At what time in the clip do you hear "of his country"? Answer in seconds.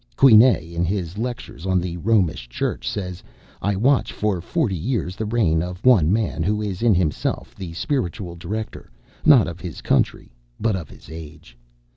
9.47-10.31